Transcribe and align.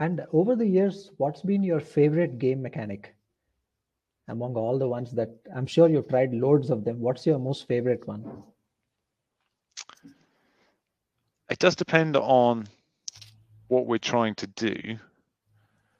And 0.00 0.22
over 0.32 0.56
the 0.56 0.66
years, 0.66 1.10
what's 1.18 1.42
been 1.42 1.62
your 1.62 1.80
favorite 1.80 2.38
game 2.38 2.60
mechanic 2.62 3.14
among 4.28 4.56
all 4.56 4.78
the 4.78 4.88
ones 4.88 5.12
that 5.12 5.30
I'm 5.54 5.66
sure 5.66 5.88
you've 5.88 6.08
tried 6.08 6.32
loads 6.32 6.70
of 6.70 6.84
them? 6.84 7.00
What's 7.00 7.26
your 7.26 7.38
most 7.38 7.68
favorite 7.68 8.06
one? 8.08 8.42
It 11.50 11.58
does 11.58 11.76
depend 11.76 12.16
on 12.16 12.66
what 13.68 13.86
we're 13.86 13.98
trying 13.98 14.34
to 14.36 14.46
do. 14.48 14.98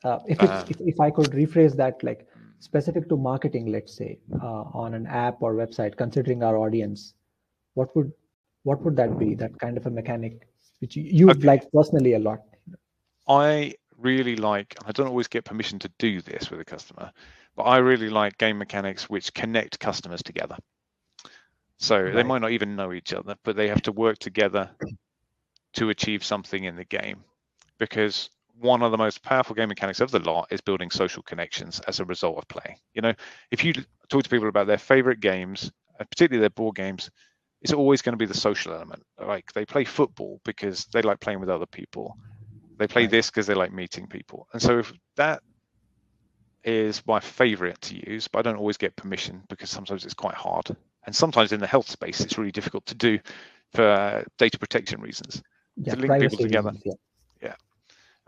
Uh, 0.03 0.19
if, 0.27 0.43
it's, 0.43 0.51
uh, 0.51 0.67
if, 0.69 0.81
if 0.81 1.01
I 1.01 1.11
could 1.11 1.31
rephrase 1.31 1.77
that, 1.77 2.03
like 2.03 2.27
specific 2.59 3.09
to 3.09 3.17
marketing, 3.17 3.71
let's 3.71 3.95
say, 3.95 4.19
uh, 4.43 4.65
on 4.75 4.95
an 4.95 5.07
app 5.07 5.41
or 5.41 5.55
website, 5.55 5.97
considering 5.97 6.43
our 6.43 6.57
audience, 6.57 7.15
what 7.75 7.95
would 7.97 8.13
what 8.65 8.83
would 8.83 8.97
that 8.97 9.19
be? 9.19 9.35
That 9.35 9.59
kind 9.59 9.77
of 9.77 9.87
a 9.87 9.91
mechanic 9.91 10.49
which 10.81 10.97
you 10.97 11.31
okay. 11.31 11.47
like 11.47 11.71
personally 11.73 12.15
a 12.15 12.19
lot. 12.19 12.41
I 13.29 13.75
really 14.05 14.37
like. 14.37 14.77
I 14.87 14.93
don't 14.93 15.09
always 15.09 15.29
get 15.29 15.45
permission 15.45 15.79
to 15.81 15.91
do 15.99 16.21
this 16.21 16.51
with 16.51 16.61
a 16.61 16.65
customer, 16.65 17.11
but 17.57 17.65
I 17.65 17.79
really 17.79 18.11
like 18.11 18.39
game 18.39 18.59
mechanics 18.59 19.11
which 19.11 19.35
connect 19.35 19.81
customers 19.81 20.23
together. 20.23 20.57
So 21.79 22.01
right. 22.01 22.15
they 22.15 22.23
might 22.23 22.41
not 22.41 22.53
even 22.53 22.77
know 22.77 22.93
each 22.93 23.13
other, 23.13 23.35
but 23.43 23.57
they 23.57 23.69
have 23.69 23.83
to 23.83 23.93
work 23.93 24.19
together 24.19 24.71
to 25.75 25.91
achieve 25.91 26.25
something 26.25 26.65
in 26.65 26.77
the 26.77 26.85
game 26.85 27.25
because 27.79 28.31
one 28.61 28.83
of 28.83 28.93
the 28.93 28.99
most 28.99 29.23
powerful 29.23 29.57
game 29.57 29.69
mechanics 29.69 30.01
of 30.01 30.11
the 30.11 30.21
lot 30.21 30.47
is 30.51 30.61
building 30.61 30.91
social 30.91 31.23
connections 31.23 31.81
as 31.89 31.99
a 31.99 32.05
result 32.05 32.39
of 32.39 32.47
play. 32.49 32.77
You 32.95 33.03
know, 33.03 33.13
if 33.51 33.65
you 33.65 33.73
talk 34.09 34.23
to 34.23 34.31
people 34.31 34.49
about 34.49 34.69
their 34.69 34.79
favorite 34.79 35.21
games, 35.21 35.73
particularly 35.99 36.41
their 36.41 36.51
board 36.51 36.77
games, 36.77 37.11
it's 37.63 37.73
always 37.73 38.03
going 38.03 38.13
to 38.13 38.19
be 38.19 38.27
the 38.27 38.35
social 38.35 38.73
element. 38.73 39.03
Like 39.19 39.53
they 39.53 39.65
play 39.65 39.85
football 39.85 40.41
because 40.45 40.85
they 40.93 41.03
like 41.03 41.21
playing 41.21 41.41
with 41.41 41.49
other 41.49 41.67
people. 41.67 42.17
They 42.77 42.87
play 42.87 43.07
this 43.07 43.31
because 43.31 43.47
they 43.47 43.55
like 43.55 43.73
meeting 43.73 44.07
people. 44.07 44.49
And 44.53 44.61
so 44.61 44.79
if 44.79 44.93
that 45.17 45.43
is 46.65 47.03
my 47.07 47.21
favorite 47.21 47.81
to 47.83 48.11
use, 48.11 48.27
but 48.27 48.41
I 48.41 48.43
don't 48.43 48.59
always 48.59 48.77
get 48.77 48.97
permission 48.97 49.43
because 49.49 49.71
sometimes 49.71 50.05
it's 50.05 50.15
quite 50.15 50.35
hard. 50.35 50.75
And 51.07 51.15
sometimes 51.15 51.53
in 51.53 51.61
the 51.61 51.67
health 51.67 51.89
space, 51.89 52.21
it's 52.21 52.39
really 52.39 52.51
difficult 52.51 52.87
to 52.87 52.95
do 52.95 53.19
for 53.73 53.87
uh, 53.87 54.25
data 54.39 54.59
protection 54.59 55.01
reasons 55.01 55.43
yeah, 55.77 55.95
to 55.95 56.01
link 56.01 56.23
people 56.23 56.39
together. 56.39 56.71
Reasons, 56.71 56.97
yeah. 57.43 57.55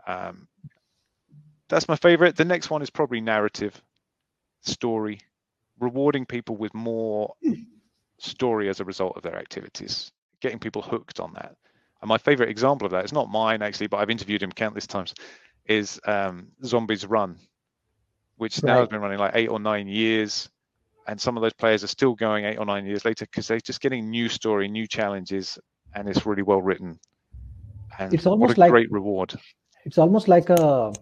yeah. 0.07 0.27
Um, 0.27 0.47
that's 1.69 1.87
my 1.87 1.95
favorite. 1.95 2.35
The 2.35 2.45
next 2.45 2.69
one 2.69 2.81
is 2.81 2.89
probably 2.89 3.21
narrative, 3.21 3.81
story, 4.61 5.19
rewarding 5.79 6.25
people 6.25 6.55
with 6.55 6.73
more 6.73 7.33
story 8.19 8.69
as 8.69 8.79
a 8.79 8.85
result 8.85 9.17
of 9.17 9.23
their 9.23 9.37
activities, 9.37 10.11
getting 10.41 10.59
people 10.59 10.81
hooked 10.81 11.19
on 11.19 11.33
that. 11.33 11.55
And 12.01 12.09
my 12.09 12.17
favorite 12.17 12.49
example 12.49 12.85
of 12.85 12.91
that, 12.91 13.03
it's 13.03 13.13
not 13.13 13.29
mine 13.29 13.61
actually, 13.61 13.87
but 13.87 13.97
I've 13.97 14.09
interviewed 14.09 14.43
him 14.43 14.51
countless 14.51 14.87
times. 14.87 15.13
Is 15.65 15.99
um, 16.05 16.47
Zombies 16.63 17.05
Run, 17.05 17.37
which 18.37 18.59
right. 18.63 18.73
now 18.73 18.79
has 18.79 18.87
been 18.87 19.01
running 19.01 19.19
like 19.19 19.33
eight 19.35 19.49
or 19.49 19.59
nine 19.59 19.87
years, 19.87 20.49
and 21.07 21.19
some 21.19 21.35
of 21.35 21.43
those 21.43 21.53
players 21.53 21.83
are 21.83 21.87
still 21.87 22.15
going 22.15 22.45
eight 22.45 22.57
or 22.57 22.65
nine 22.65 22.85
years 22.85 23.03
later 23.03 23.25
because 23.25 23.47
they're 23.47 23.59
just 23.59 23.81
getting 23.81 24.09
new 24.09 24.29
story, 24.29 24.69
new 24.69 24.87
challenges, 24.87 25.59
and 25.93 26.07
it's 26.07 26.25
really 26.25 26.43
well 26.43 26.61
written. 26.61 26.97
And 27.99 28.13
it's 28.13 28.25
almost 28.25 28.57
like 28.57 28.71
great 28.71 28.89
reward. 28.91 29.37
It's 29.83 29.97
almost 29.97 30.29
like 30.29 30.49
a 30.49 30.93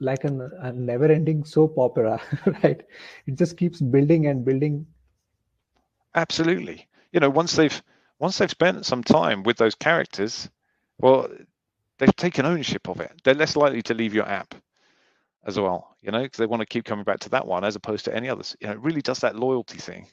like 0.00 0.24
an, 0.24 0.50
a 0.60 0.72
never-ending 0.72 1.44
soap 1.44 1.78
opera, 1.78 2.20
right? 2.62 2.82
It 3.26 3.38
just 3.38 3.56
keeps 3.56 3.80
building 3.80 4.26
and 4.26 4.44
building. 4.44 4.86
Absolutely. 6.14 6.88
You 7.12 7.20
know, 7.20 7.30
once 7.30 7.56
they've 7.56 7.82
once 8.22 8.38
they've 8.38 8.50
spent 8.50 8.86
some 8.86 9.02
time 9.02 9.42
with 9.42 9.56
those 9.56 9.74
characters, 9.74 10.48
well, 10.98 11.28
they've 11.98 12.14
taken 12.14 12.46
ownership 12.46 12.88
of 12.88 13.00
it. 13.00 13.10
They're 13.24 13.34
less 13.34 13.56
likely 13.56 13.82
to 13.82 13.94
leave 13.94 14.14
your 14.14 14.28
app 14.28 14.54
as 15.44 15.58
well, 15.58 15.96
you 16.02 16.12
know, 16.12 16.22
because 16.22 16.38
they 16.38 16.46
want 16.46 16.60
to 16.60 16.66
keep 16.66 16.84
coming 16.84 17.04
back 17.04 17.18
to 17.18 17.30
that 17.30 17.44
one 17.44 17.64
as 17.64 17.74
opposed 17.74 18.04
to 18.04 18.14
any 18.14 18.28
others. 18.28 18.56
You 18.60 18.68
know, 18.68 18.74
it 18.74 18.78
really 18.78 19.02
does 19.02 19.18
that 19.18 19.34
loyalty 19.34 19.78
thing 19.78 20.06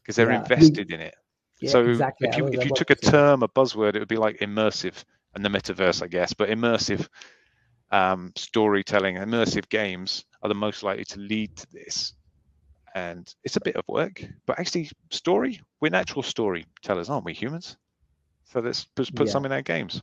because 0.00 0.14
they're 0.14 0.30
yeah. 0.30 0.38
invested 0.38 0.92
in 0.92 1.00
it. 1.00 1.16
Yeah, 1.58 1.70
so 1.70 1.84
exactly. 1.84 2.28
if 2.28 2.36
you 2.36 2.46
if 2.46 2.64
you 2.64 2.70
took 2.76 2.90
a 2.90 2.94
term, 2.94 3.42
a 3.42 3.48
buzzword, 3.48 3.96
it 3.96 3.98
would 3.98 4.06
be 4.06 4.18
like 4.18 4.38
immersive 4.38 5.02
and 5.34 5.44
the 5.44 5.48
metaverse, 5.48 6.00
I 6.00 6.06
guess. 6.06 6.32
But 6.32 6.50
immersive 6.50 7.08
um, 7.90 8.30
storytelling, 8.36 9.16
immersive 9.16 9.68
games 9.68 10.26
are 10.44 10.48
the 10.48 10.54
most 10.54 10.84
likely 10.84 11.06
to 11.06 11.18
lead 11.18 11.56
to 11.56 11.66
this. 11.72 12.14
And 12.98 13.32
it's 13.44 13.56
a 13.56 13.60
bit 13.60 13.76
of 13.76 13.84
work, 13.86 14.24
but 14.44 14.58
actually, 14.58 14.90
story, 15.10 15.60
we're 15.80 15.90
natural 15.90 16.24
storytellers, 16.24 17.08
aren't 17.08 17.24
we, 17.24 17.32
humans? 17.32 17.76
So 18.52 18.58
let's 18.60 18.86
put, 18.86 19.14
put 19.14 19.26
yeah. 19.26 19.32
some 19.32 19.44
in 19.44 19.52
our 19.52 19.62
games. 19.62 20.02